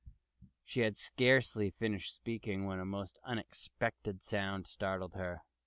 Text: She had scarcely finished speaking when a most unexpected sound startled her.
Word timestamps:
She 0.65 0.79
had 0.79 0.97
scarcely 0.97 1.69
finished 1.69 2.11
speaking 2.15 2.65
when 2.65 2.79
a 2.79 2.85
most 2.85 3.19
unexpected 3.23 4.23
sound 4.23 4.65
startled 4.65 5.13
her. 5.13 5.43